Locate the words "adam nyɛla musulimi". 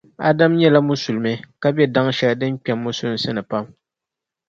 0.29-1.33